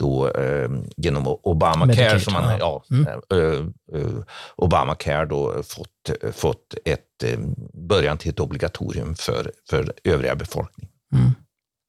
[0.02, 3.06] då eh, genom Obamacare, som man, ja, mm.
[3.06, 4.10] eh, eh,
[4.56, 7.38] Obamacare då fått, fått ett eh,
[7.72, 10.92] början till ett obligatorium för, för övriga befolkningen.
[11.14, 11.30] Mm.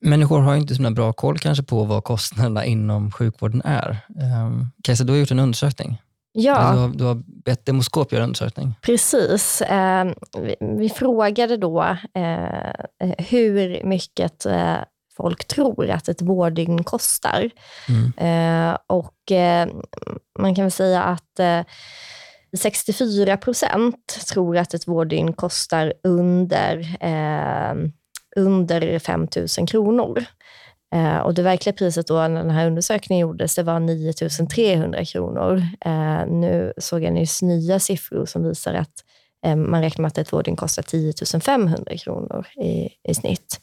[0.06, 3.98] Människor har inte så bra koll kanske på vad kostnaderna inom sjukvården är.
[4.46, 6.02] Um, Kajsa, du har gjort en undersökning.
[6.34, 6.72] Ja.
[6.72, 8.76] Du, har, du har bett Demoskop göra undersökning.
[8.82, 9.62] Precis.
[9.62, 10.06] Eh,
[10.38, 11.82] vi, vi, frågade då
[12.14, 14.78] eh, hur mycket eh,
[15.18, 17.50] folk tror att ett vårddygn kostar.
[17.90, 18.14] Mm.
[18.18, 19.68] Eh, och eh,
[20.40, 21.40] man kan väl säga att
[22.58, 26.98] 64 procent tror att ett vårddygn kostar under,
[28.36, 30.26] under 5 000 kronor.
[30.94, 34.14] Eh, och det verkliga priset då när den här undersökningen gjordes, det var 9
[34.54, 35.62] 300 kronor.
[35.86, 39.13] Eh, nu såg jag nyss nya siffror som visar att eh,
[39.44, 43.60] man räknar med att ett vårdin kostar 10 500 kronor i, i snitt.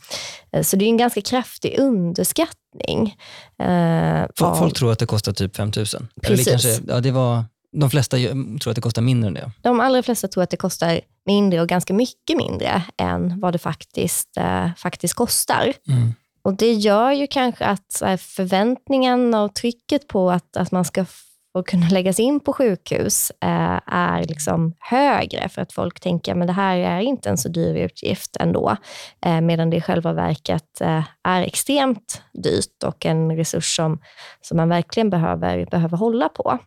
[0.52, 3.16] Eh, så det är en ganska kraftig underskattning.
[3.58, 5.86] Eh, folk, folk tror att det kostar typ 5 000?
[5.86, 6.06] Precis.
[6.26, 8.16] Eller kanske, ja, det var, de flesta
[8.60, 9.50] tror att det kostar mindre än det?
[9.62, 13.58] De allra flesta tror att det kostar mindre och ganska mycket mindre än vad det
[13.58, 15.72] faktiskt, eh, faktiskt kostar.
[15.88, 16.14] Mm.
[16.42, 21.04] Och Det gör ju kanske att förväntningarna och trycket på att, att man ska
[21.52, 26.46] få kunna läggas in på sjukhus eh, är liksom högre, för att folk tänker att
[26.46, 28.76] det här är inte en så dyr utgift ändå,
[29.26, 34.00] eh, medan det i själva verket eh, är extremt dyrt och en resurs som,
[34.40, 36.58] som man verkligen behöver, behöver hålla på.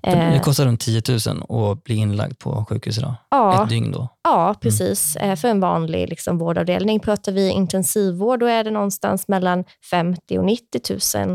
[0.00, 3.14] Det kostar runt 10 000 att bli inlagd på sjukhus idag?
[3.30, 4.08] Ja, Ett dygn då?
[4.24, 4.54] Ja, mm.
[4.54, 5.16] precis.
[5.16, 5.36] Mm.
[5.36, 7.00] För en vanlig liksom, vårdavdelning.
[7.00, 10.80] Pratar vi intensivvård, då är det någonstans mellan 50 och 90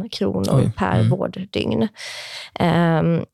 [0.02, 0.72] 000 kronor Oj.
[0.78, 1.10] per mm.
[1.10, 1.88] vårddygn.
[2.70, 3.26] Ehm,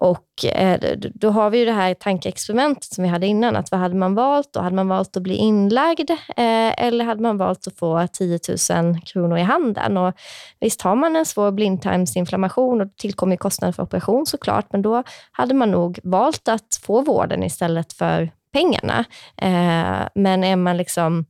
[0.00, 0.80] och eh,
[1.14, 4.14] då har vi ju det här tankeexperimentet som vi hade innan, att vad hade man
[4.14, 4.52] valt?
[4.52, 8.38] Då hade man valt att bli inlagd eh, eller hade man valt att få 10
[8.70, 9.96] 000 kronor i handen?
[9.96, 10.14] Och
[10.60, 15.02] visst har man en svår blindtarmsinflammation och det tillkommer kostnader för operation såklart, men då
[15.32, 19.04] hade man nog valt att få vården istället för pengarna.
[19.36, 21.24] Eh, men är man liksom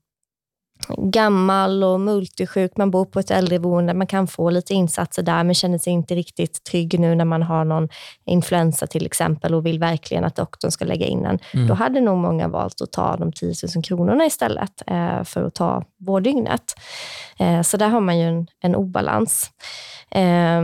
[0.88, 5.54] gammal och multisjuk, man bor på ett äldreboende, man kan få lite insatser där, men
[5.54, 7.88] känner sig inte riktigt trygg nu när man har någon
[8.24, 11.38] influensa till exempel och vill verkligen att doktorn ska lägga in en.
[11.54, 11.66] Mm.
[11.66, 15.54] Då hade nog många valt att ta de 10 000 kronorna istället eh, för att
[15.54, 16.74] ta vårddygnet.
[17.38, 19.50] Eh, så där har man ju en, en obalans.
[20.10, 20.62] Eh,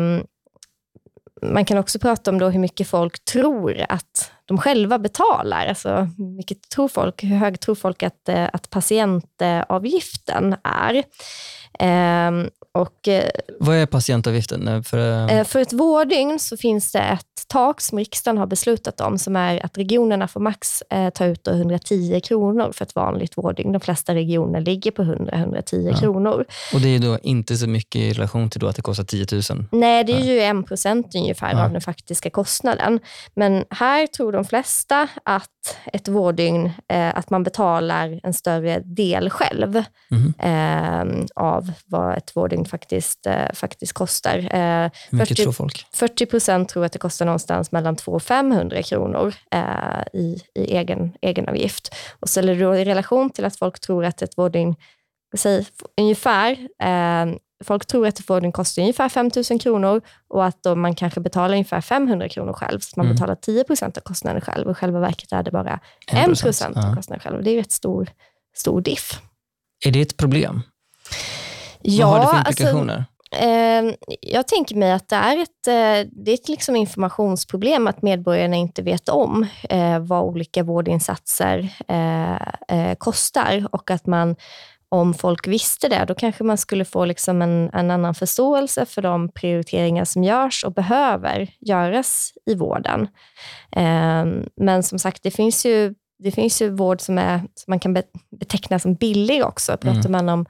[1.42, 5.66] man kan också prata om då hur mycket folk tror att de själva betalar.
[5.66, 11.04] Alltså, mycket tror folk, hur hög tror folk att, eh, att patientavgiften är?
[11.78, 14.84] Ehm, och, eh, Vad är patientavgiften?
[14.84, 19.18] För, eh, för ett vårddygn så finns det ett tak som riksdagen har beslutat om,
[19.18, 20.82] som är att regionerna får max
[21.14, 23.72] ta ut 110 kronor för ett vanligt vårddygn.
[23.72, 25.96] De flesta regioner ligger på 100-110 ja.
[25.96, 26.44] kronor.
[26.74, 29.64] Och Det är då inte så mycket i relation till att det kostar 10 000?
[29.72, 31.64] Nej, det är ju 1 procent ungefär ja.
[31.64, 33.00] av den faktiska kostnaden.
[33.34, 35.50] Men här tror de flesta att
[35.92, 40.34] ett vårddygn, eh, att man betalar en större del själv mm.
[40.38, 44.38] eh, av vad ett vårddygn faktiskt, eh, faktiskt kostar.
[44.38, 45.86] Eh, Hur mycket 40, tror folk?
[45.92, 50.64] 40 procent tror att det kostar någonstans mellan 200 och 500 kronor eh, i, i
[50.64, 51.94] egen, egenavgift.
[52.20, 54.74] Och ställer du i relation till att folk tror att ett vårddygn
[55.36, 55.66] säg,
[56.00, 56.68] ungefär
[57.64, 61.54] folk tror att vården kostar ungefär 5 000 kronor och att då man kanske betalar
[61.54, 62.80] ungefär 500 kronor själv.
[62.80, 63.16] Så man mm.
[63.16, 65.80] betalar 10 procent av kostnaden själv och i själva verket är det bara
[66.12, 67.42] 1 procent av kostnaden själv.
[67.42, 68.08] Det är rätt stor,
[68.56, 69.20] stor diff.
[69.84, 70.62] Är det ett problem?
[71.88, 72.94] Ja, Vad har det för alltså, implikationer?
[72.94, 73.06] Alltså,
[74.20, 78.56] jag tänker mig att det är ett, eh, det är ett liksom informationsproblem att medborgarna
[78.56, 81.72] inte vet om eh, vad olika vårdinsatser
[82.68, 84.36] eh, kostar och att man
[84.88, 89.02] om folk visste det, då kanske man skulle få liksom en, en annan förståelse för
[89.02, 93.08] de prioriteringar som görs och behöver göras i vården.
[93.76, 94.24] Eh,
[94.56, 98.02] men som sagt, det finns ju det finns ju vård som, är, som man kan
[98.40, 99.76] beteckna som billig också.
[99.76, 100.12] Pratar mm.
[100.12, 100.46] man om,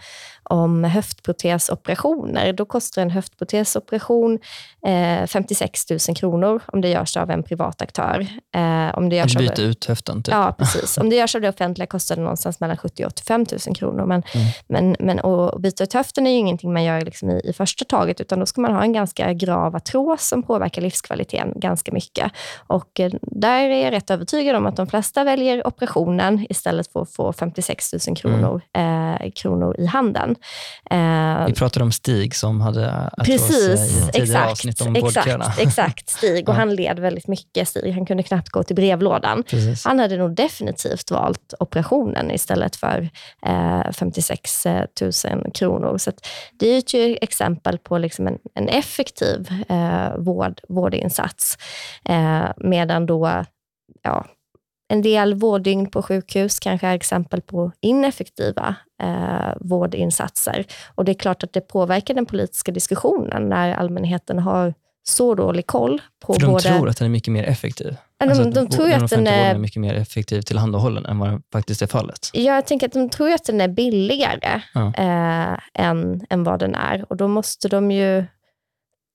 [0.51, 4.39] om höftprotesoperationer, då kostar en höftprotesoperation
[4.87, 8.27] eh, 56 000 kronor om det görs av en privat aktör.
[8.55, 10.23] Eh, om det görs att byta av, ut höften?
[10.23, 10.35] Typ.
[10.35, 10.99] Ja, precis.
[10.99, 13.77] Om det görs av det offentliga kostar det någonstans mellan 70 000 och 85 000
[13.77, 14.07] kronor.
[14.07, 14.47] Men, mm.
[14.69, 17.85] men, men att byta ut höften är ju ingenting man gör liksom i, i första
[17.85, 22.33] taget, utan då ska man ha en ganska grav artros som påverkar livskvaliteten ganska mycket.
[22.67, 27.03] Och eh, där är jag rätt övertygad om att de flesta väljer operationen istället för
[27.03, 29.31] att få 56 000 kronor, mm.
[29.31, 30.36] kronor i handen.
[30.91, 36.49] Eh, Vi pratade om Stig som hade Precis, i exakt, avsnitt om exakt, exakt, Stig.
[36.49, 36.59] Och ja.
[36.59, 37.69] han led väldigt mycket.
[37.69, 37.93] Stig.
[37.95, 39.43] Han kunde knappt gå till brevlådan.
[39.43, 39.85] Precis.
[39.85, 43.09] Han hade nog definitivt valt operationen istället för
[43.47, 44.67] eh, 56
[45.01, 45.13] 000
[45.55, 45.99] kronor.
[45.99, 46.13] Så
[46.59, 51.59] det är ett exempel på liksom en, en effektiv eh, vård, vårdinsats.
[52.09, 53.45] Eh, medan då
[54.03, 54.27] ja,
[54.89, 60.65] en del vårddygn på sjukhus kanske är exempel på ineffektiva eh, vårdinsatser.
[60.95, 64.75] Och det är klart att det påverkar den politiska diskussionen när allmänheten har
[65.09, 66.63] så dålig koll på För de både...
[66.63, 67.97] tror att den är mycket mer effektiv.
[68.21, 69.55] de, Alltså de, tror ju den att den är...
[69.55, 72.31] är mycket mer effektiv tillhandahållen än vad den faktiskt är fallet.
[72.33, 74.93] Jag tänker att de tror att den är billigare Ja.
[74.95, 77.05] eh, än, än vad den är.
[77.09, 78.25] Och då måste de ju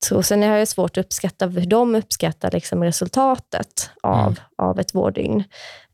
[0.08, 0.24] tro...
[0.24, 4.36] Sen har jag svårt att uppskatta hur de uppskattar liksom resultatet av, Mm.
[4.58, 5.44] av ett vårddygn.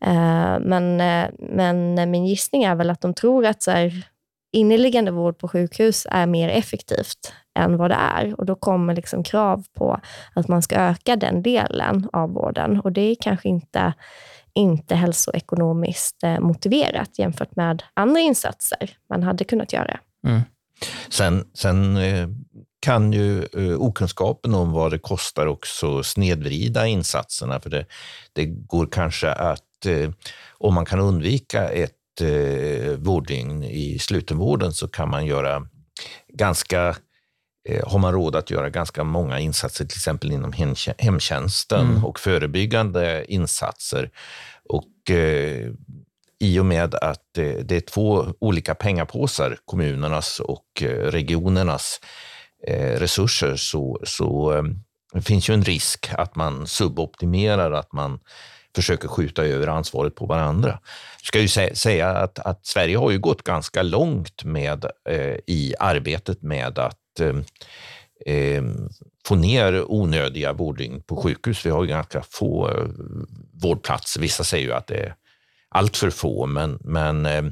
[0.05, 4.03] Eh, men, eh, men min gissning är väl att de tror att så här,
[4.51, 8.39] inneliggande vård på sjukhus är mer effektivt än vad det är.
[8.39, 9.99] Och då kommer liksom krav på
[10.33, 12.79] att man ska öka den delen av vården.
[12.79, 13.93] Och det är kanske inte,
[14.53, 19.99] inte hälsoekonomiskt eh, motiverat jämfört med andra insatser man hade kunnat göra.
[20.27, 20.41] Mm.
[21.09, 21.97] Sen, sen
[22.87, 27.59] kan ju eh, okunskapen om vad det kostar också snedvrida insatserna.
[27.59, 27.85] För det,
[28.33, 30.09] det går kanske att, eh,
[30.57, 35.67] om man kan undvika ett eh, vårddygn i slutenvården så kan man göra
[36.33, 36.95] ganska
[37.83, 42.05] har man råd att göra ganska många insatser, till exempel inom hemtjä- hemtjänsten Mm.
[42.05, 44.09] och förebyggande insatser.
[44.69, 45.71] Och eh,
[46.39, 50.65] i och med att eh, det är två olika pengapåsar, kommunernas och
[51.11, 51.99] regionernas
[52.67, 58.19] Eh, resurser, så, så eh, finns ju en risk att man suboptimerar, att man
[58.75, 60.79] försöker skjuta över ansvaret på varandra.
[61.21, 65.35] Jag ska ju sä- säga att, att Sverige har ju gått ganska långt med, eh,
[65.47, 67.35] i arbetet med att eh,
[68.35, 68.63] eh,
[69.25, 71.65] få ner onödiga vårddygn på sjukhus.
[71.65, 72.87] Vi har ju ganska få eh,
[73.63, 74.21] vårdplatser.
[74.21, 75.15] Vissa säger ju att det är
[75.69, 77.43] allt för få, men, men eh,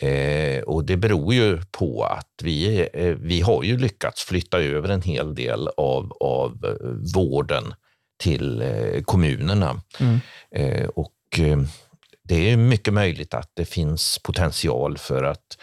[0.00, 4.88] eh, och det beror ju på att vi, eh, vi har ju lyckats flytta över
[4.88, 7.74] en hel del av, av eh, vården
[8.20, 9.82] till eh, kommunerna.
[10.00, 10.20] Mm.
[10.50, 11.58] Eh, och eh,
[12.22, 15.58] det är mycket möjligt att det finns potential för att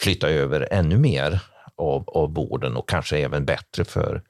[0.00, 1.40] flytta över ännu mer
[1.76, 4.22] av, av vården och kanske även bättre för,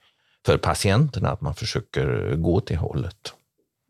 [0.47, 3.33] för patienterna, att man försöker gå till hållet.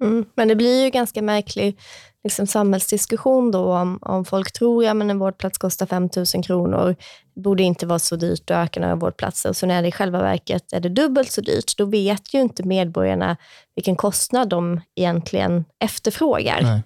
[0.02, 0.24] Mm.
[0.34, 1.78] Men det blir ju ganska märklig
[2.24, 6.96] liksom, samhällsdiskussion då om, om folk tror att ja, en vårdplats kostar 5 000 kronor,
[7.36, 9.52] borde inte vara så dyrt att öka några vårdplatser.
[9.52, 12.62] Så när det i själva verket är det dubbelt så dyrt, då vet ju inte
[12.62, 13.36] medborgarna
[13.74, 16.62] vilken kostnad de egentligen efterfrågar.
[16.62, 16.82] Nej.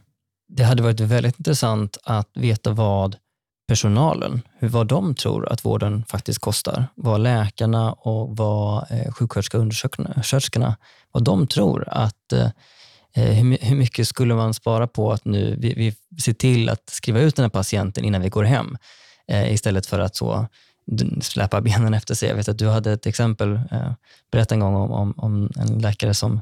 [0.48, 3.16] Det hade varit väldigt intressant att veta vad
[3.68, 6.86] personalen, hur vad de tror att vården faktiskt kostar.
[6.94, 10.76] Vad läkarna och vad eh, sjuksköterskorna, och undersköterskorna,
[11.12, 12.48] vad de tror att eh,
[13.18, 16.90] Eh, hur, hur mycket skulle man spara på att nu vi, vi ser till att
[16.90, 18.78] skriva ut den här patienten innan vi går hem
[19.28, 20.46] eh, istället för att så
[21.22, 22.28] släpa benen efter sig.
[22.28, 23.92] Jag vet att du hade ett exempel, eh,
[24.32, 26.40] berätta en gång om, om, om en läkare som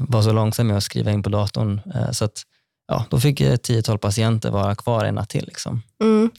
[0.00, 1.80] var så långsam med att skriva in på datorn
[2.12, 2.42] så att
[2.88, 5.44] ja, då fick ett tiotal patienter vara kvar en natt till.
[5.46, 5.82] Liksom.
[6.02, 6.30] Mm.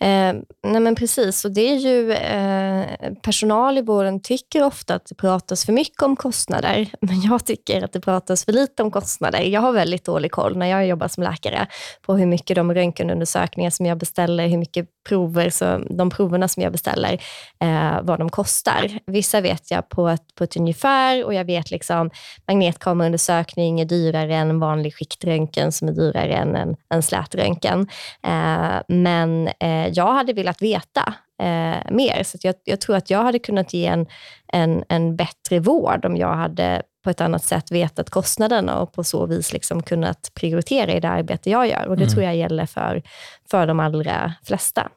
[0.00, 5.06] Eh, nej men precis, och det är ju eh, personal i vården tycker ofta att
[5.06, 8.90] det pratas för mycket om kostnader, men jag tycker att det pratas för lite om
[8.90, 9.40] kostnader.
[9.40, 11.66] Jag har väldigt dålig koll när jag jobbar som läkare
[12.06, 16.62] på hur mycket de röntgenundersökningar som jag beställer, hur mycket prover, så de proverna som
[16.62, 17.12] jag beställer,
[17.60, 18.98] eh, vad de kostar.
[19.06, 22.10] Vissa vet jag på ett, på ett ungefär och jag vet liksom
[22.48, 27.88] magnetkameraundersökning är dyrare än en vanlig skiktröntgen som är dyrare än en, en slätröntgen.
[28.22, 33.22] Eh, men eh, jag hade velat veta eh, mer, så jag, jag tror att jag
[33.22, 34.06] hade kunnat ge en,
[34.52, 39.04] en, en bättre vård om jag hade på ett annat sätt vetat kostnaderna och på
[39.04, 41.86] så vis liksom kunnat prioritera i det arbete jag gör.
[41.88, 42.14] Och Det Mm.
[42.14, 43.02] tror jag gäller för,
[43.50, 44.88] för de allra flesta.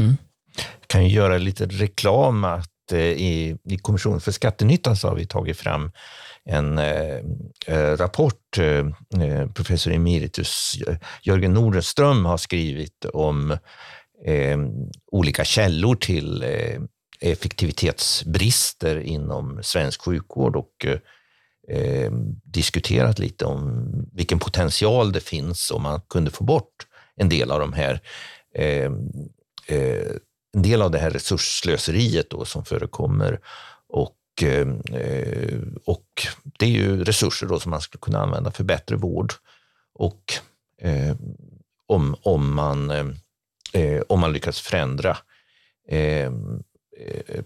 [0.00, 0.16] Mm.
[0.86, 5.26] kan ju göra lite reklam att eh, i, i Kommissionen för skattenyttan så har vi
[5.26, 5.90] tagit fram
[6.44, 7.16] en eh,
[7.66, 8.58] eh rapport.
[8.58, 8.86] Eh,
[9.22, 10.78] eh, professor emeritus
[11.22, 13.50] Jörgen Nordenström har skrivit om
[14.26, 14.58] eh,
[15.12, 16.80] olika källor till eh,
[17.20, 20.86] effektivitetsbrister inom svensk sjukvård och
[21.68, 22.12] eh,
[22.44, 26.86] diskuterat lite om vilken potential det finns om man kunde få bort
[27.16, 28.00] en del av de här
[28.54, 28.90] eh,
[29.70, 30.16] eh,
[30.54, 33.40] en del av det här resursslöseriet då som förekommer.
[33.88, 34.68] Och, eh,
[35.84, 36.06] och
[36.58, 39.32] det är ju resurser då som man skulle kunna använda för bättre vård.
[39.94, 40.22] Och
[40.82, 41.16] eh,
[41.86, 43.06] om, om, man, eh,
[43.72, 45.16] eh om man lyckas förändra
[45.88, 46.32] eh, eh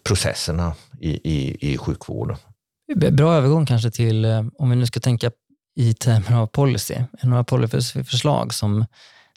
[0.03, 2.37] processerna i, i, i sjukvården.
[2.97, 5.31] Bra övergång kanske till, eh, om vi nu ska tänka
[5.77, 8.87] i termer av policy, några policyförslag som,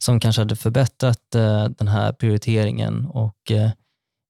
[0.01, 3.69] som kanske hade förbättrat eh, den här prioriteringen och eh,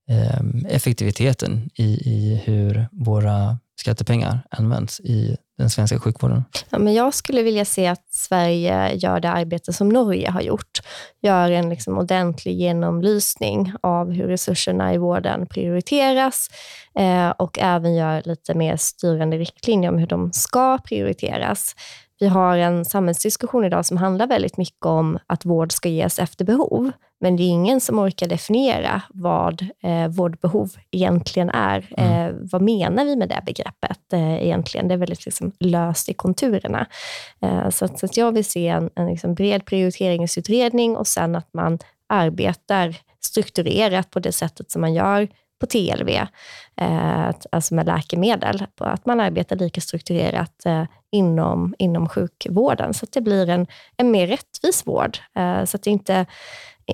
[0.09, 6.43] ehm, effektiviteten i, i hur våra skattepengar används i den svenska sjukvården?
[6.70, 10.80] Ja, men jag skulle vilja se att Sverige gör det arbete som Norge har gjort.
[11.22, 16.47] Gör en liksom ordentlig genomlysning av hur resurserna i vården prioriteras
[16.99, 21.76] eh, och även gör lite mer styrande riktlinjer om hur de ska prioriteras.
[22.20, 26.45] Vi har en samhällsdiskussion idag som handlar väldigt mycket om att vård ska ges efter
[26.45, 26.91] behov.
[27.20, 31.88] Men det är ingen som orkar definiera vad eh, vårdbehov egentligen är.
[31.97, 32.11] Mm.
[32.11, 34.88] Eh, vad menar vi med det begreppet eh, egentligen?
[34.88, 36.86] Det är väldigt liksom, löst i konturerna.
[37.41, 41.36] Eh, så, att, så att jag vill se en, en liksom bred prioriteringsutredning och sen
[41.36, 45.28] att man arbetar strukturerat på det sättet som man gör
[45.59, 46.09] på TLV,
[46.81, 53.11] eh, alltså med läkemedel, att man arbetar lika strukturerat eh, inom, inom sjukvården, så att
[53.11, 55.17] det blir en, en mer rättvis vård.
[55.35, 56.25] Eh, så att det inte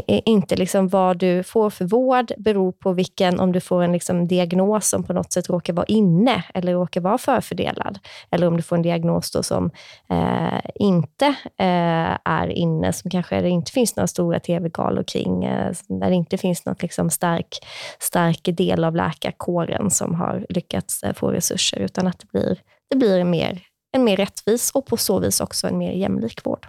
[0.07, 4.27] inte liksom vad du får för vård beror på vilken, om du får en liksom
[4.27, 7.99] diagnos som på något sätt råkar vara inne eller råkar vara förfördelad.
[8.31, 9.71] Eller om du får en diagnos som
[10.09, 11.25] eh, inte
[11.57, 16.15] eh, är inne, som kanske det inte finns några stora tv-galor kring, eh, där det
[16.15, 17.59] inte finns något liksom stark,
[17.99, 22.95] stark del av läkarkåren som har lyckats eh, få resurser, utan att det blir, det
[22.95, 23.61] blir en, mer,
[23.95, 26.67] en mer rättvis och på så vis också en mer jämlik vård.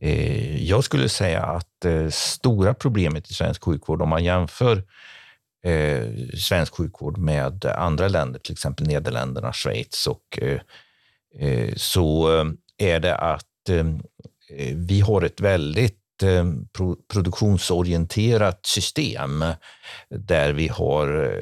[0.00, 4.82] Eh, jag skulle säga att det eh, stora problemet i svensk sjukvård, om man jämför
[5.64, 6.06] eh,
[6.38, 10.60] svensk sjukvård med andra länder, till exempel Nederländerna, Schweiz, och, eh,
[11.38, 12.44] eh, så eh,
[12.78, 13.44] är det att
[14.74, 15.94] vi har ett väldigt
[17.12, 19.44] produktionsorienterat system
[20.10, 21.34] där vi har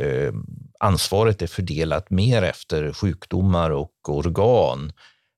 [0.80, 4.92] ansvaret är fördelat mer efter sjukdomar och organ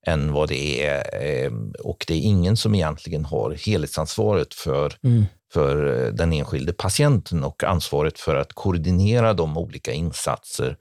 [0.09, 1.23] än vad det är.
[1.23, 5.25] Ehm, och det är ingen som egentligen har helhetsansvaret för, mm.
[5.53, 10.77] för eh, den enskilde patienten och ansvaret för att koordinera de olika insatser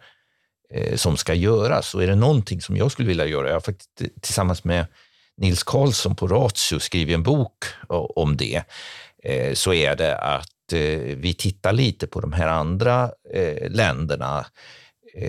[0.74, 1.96] eh, som ska göras.
[1.96, 4.86] Och är det någonting som jag skulle vilja göra, jag har faktiskt tillsammans med
[5.38, 7.66] Nils Karlsson på Ratio skrivit en bok
[8.16, 8.64] om det,
[9.24, 10.48] eh, så är det att
[11.16, 13.12] vi tittar lite på de här andra
[13.70, 14.46] länderna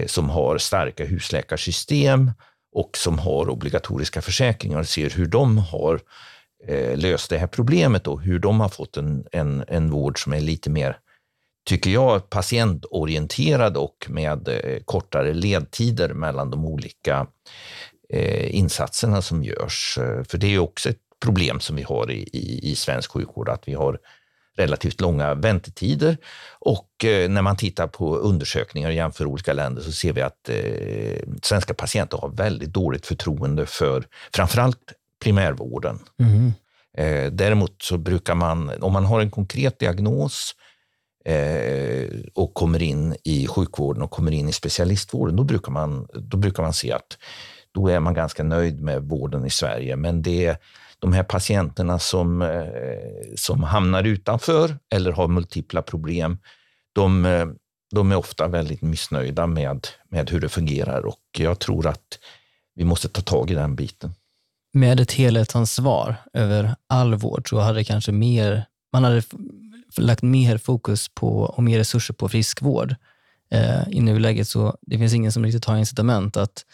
[0.07, 2.30] som har starka husläkarsystem
[2.72, 6.00] och som har obligatoriska försäkringar och ser hur de har
[6.66, 10.32] eh, löst det här problemet och hur de har fått en, en, en vård som
[10.32, 10.98] är lite mer,
[11.68, 17.26] tycker jag, patientorienterad och med eh, kortare ledtider mellan de olika
[18.08, 19.98] eh, insatserna som görs.
[19.98, 23.48] Eh, för det är också ett problem som vi har i, i, i svensk sjukvård,
[23.48, 23.98] att vi har
[24.59, 26.16] relativt långa väntetider.
[26.59, 30.48] Och eh, när man tittar på undersökningar och jämför olika länder så ser vi att
[30.48, 34.04] eh, svenska patienter har väldigt dåligt förtroende för
[34.34, 34.92] framförallt
[35.22, 35.98] primärvården.
[36.20, 36.52] Mm.
[37.32, 40.54] Däremot så brukar man, om man har en konkret diagnos
[42.34, 46.62] och kommer in i sjukvården och kommer in i specialistvården, då brukar man, då brukar
[46.62, 47.18] man se att
[47.72, 49.96] då är man ganska nöjd med vården i Sverige.
[49.96, 50.56] Men det
[51.01, 52.49] de här patienterna som, eh,
[53.36, 56.38] som hamnar utanför eller har multipla problem,
[56.92, 57.46] de, eh,
[57.94, 62.18] de är ofta väldigt missnöjda med, med hur det fungerar och jag tror att
[62.74, 64.12] vi måste ta tag i den biten.
[64.72, 69.22] Med ett helhetsansvar över all vård så hade kanske mer, man hade
[69.96, 72.94] lagt mer fokus på och mer resurser på friskvård.
[73.51, 76.64] Eh, I nuläget så det finns ingen som riktigt har incitament att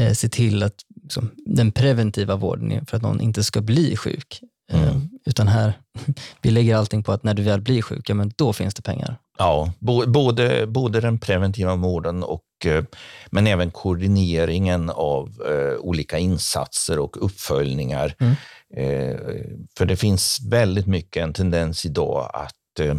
[0.00, 4.40] eh, se till att liksom, den preventiva vården för att någon inte ska bli sjuk.
[4.72, 5.10] Eh, mm.
[5.26, 5.72] utan här,
[6.42, 8.82] vi lägger allting på att när du väl blir sjuk, ja, men då finns det
[8.82, 9.16] pengar.
[9.38, 12.84] Ja, både, både den preventiva vården och eh,
[13.30, 18.14] men även koordineringen av eh, olika insatser och uppföljningar.
[18.18, 18.34] Mm.
[18.76, 19.16] Eh,
[19.78, 22.94] för det finns väldigt mycket en tendens idag att eh,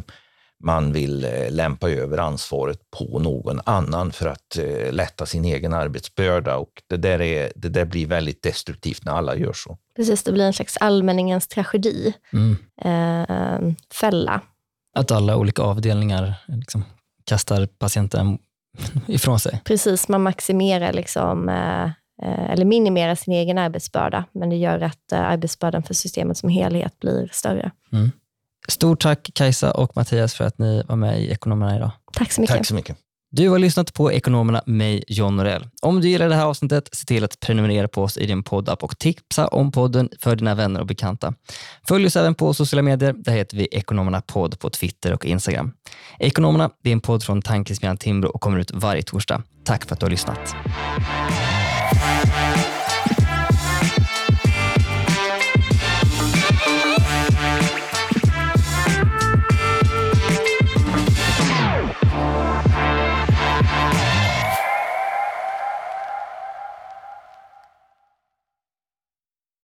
[0.64, 5.74] man vill eh, lämpa över ansvaret på någon annan för att eh, lätta sin egen
[5.74, 6.57] arbetsbörda.
[6.57, 9.78] Och det, där är, det där blir väldigt destruktivt när alla gör så.
[9.95, 12.14] Precis, det blir en slags allmänningens tragedi.
[12.34, 12.57] Mm.
[12.82, 14.41] Eh, fälla.
[14.95, 16.84] Att alla olika avdelningar liksom
[17.26, 18.38] kastar patienten
[19.07, 19.61] ifrån sig.
[19.66, 21.89] Precis, man maximerar liksom, eh,
[22.51, 27.30] eller minimerar sin egen arbetsbörda, men det gör att arbetsbördan för systemet som helhet blir
[27.32, 27.72] större.
[27.91, 28.11] Mm.
[28.68, 31.91] Stort tack Kajsa och Mattias för att ni var med i Ekonomerna idag.
[32.14, 32.55] Tack så mycket.
[32.55, 32.97] Tack så mycket.
[33.36, 35.68] Du har lyssnat på Ekonomerna, mig John Norell.
[35.82, 38.84] Om du gillar det här avsnittet, se till att prenumerera på oss i din poddapp
[38.84, 41.34] och tipsa om podden för dina vänner och bekanta.
[41.88, 43.14] Följ oss även på sociala medier.
[43.14, 45.74] Där heter vi Ekonomerna podd på Twitter och Instagram.
[46.20, 49.43] Ekonomerna det är en podd från Tankesmedjan Timbro och kommer ut varje torsdag.
[49.66, 50.55] Tack för att du har lyssnat.